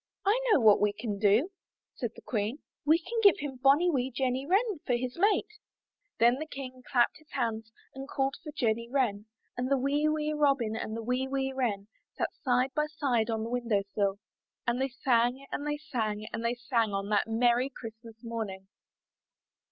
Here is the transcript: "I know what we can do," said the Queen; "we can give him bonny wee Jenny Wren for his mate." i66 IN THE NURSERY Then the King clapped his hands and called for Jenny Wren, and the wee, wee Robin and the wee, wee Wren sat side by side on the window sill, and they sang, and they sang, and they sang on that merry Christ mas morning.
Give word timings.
"I 0.25 0.39
know 0.49 0.59
what 0.61 0.81
we 0.81 0.93
can 0.93 1.19
do," 1.19 1.51
said 1.93 2.13
the 2.15 2.23
Queen; 2.23 2.57
"we 2.83 2.97
can 2.97 3.19
give 3.21 3.37
him 3.37 3.57
bonny 3.61 3.91
wee 3.91 4.09
Jenny 4.09 4.47
Wren 4.47 4.79
for 4.83 4.93
his 4.95 5.15
mate." 5.15 5.45
i66 5.45 5.53
IN 5.53 5.63
THE 5.69 5.69
NURSERY 5.69 6.15
Then 6.17 6.35
the 6.39 6.45
King 6.47 6.83
clapped 6.91 7.17
his 7.19 7.29
hands 7.33 7.71
and 7.93 8.07
called 8.09 8.33
for 8.41 8.51
Jenny 8.51 8.89
Wren, 8.89 9.27
and 9.55 9.69
the 9.69 9.77
wee, 9.77 10.09
wee 10.09 10.33
Robin 10.33 10.75
and 10.75 10.97
the 10.97 11.03
wee, 11.03 11.27
wee 11.27 11.53
Wren 11.55 11.87
sat 12.17 12.33
side 12.41 12.73
by 12.73 12.87
side 12.87 13.29
on 13.29 13.43
the 13.43 13.49
window 13.51 13.83
sill, 13.93 14.17
and 14.65 14.81
they 14.81 14.89
sang, 14.89 15.45
and 15.51 15.67
they 15.67 15.77
sang, 15.77 16.25
and 16.33 16.43
they 16.43 16.55
sang 16.55 16.93
on 16.93 17.09
that 17.09 17.27
merry 17.27 17.69
Christ 17.69 17.99
mas 18.03 18.23
morning. 18.23 18.69